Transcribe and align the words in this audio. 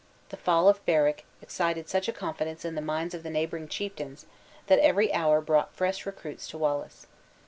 The 0.29 0.35
fall 0.37 0.67
of 0.67 0.83
Berwick 0.83 1.25
excited 1.43 1.87
such 1.87 2.07
a 2.07 2.11
confidence 2.11 2.65
in 2.65 2.73
the 2.73 2.81
minds 2.81 3.13
of 3.13 3.21
the 3.21 3.29
neighboring 3.29 3.67
chieftains, 3.67 4.25
that 4.65 4.79
every 4.79 5.13
hour 5.13 5.41
brought 5.41 5.75
fresh 5.75 6.07
recruits 6.07 6.47
to 6.47 6.57
Wallace. 6.57 7.05